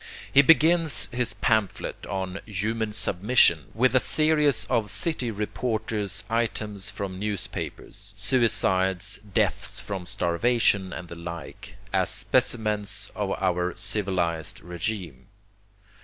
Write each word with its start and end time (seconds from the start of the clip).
He 0.33 0.41
begins 0.41 1.07
his 1.11 1.35
pamphlet 1.35 2.07
on 2.07 2.39
'Human 2.47 2.91
Submission' 2.91 3.65
with 3.75 3.93
a 3.93 3.99
series 3.99 4.65
of 4.65 4.89
city 4.89 5.29
reporter's 5.29 6.23
items 6.27 6.89
from 6.89 7.19
newspapers 7.19 8.11
(suicides, 8.17 9.19
deaths 9.19 9.79
from 9.79 10.07
starvation 10.07 10.91
and 10.91 11.07
the 11.07 11.13
like) 11.19 11.75
as 11.93 12.09
specimens 12.09 13.11
of 13.15 13.29
our 13.33 13.75
civilized 13.75 14.59
regime. 14.61 15.27